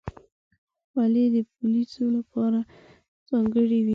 خولۍ 0.89 1.25
د 1.35 1.37
پولیسو 1.53 2.03
لپاره 2.17 2.59
ځانګړې 3.29 3.79
وي. 3.85 3.89